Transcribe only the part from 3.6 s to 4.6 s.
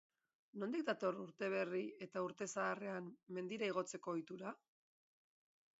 igotzeko ohitura?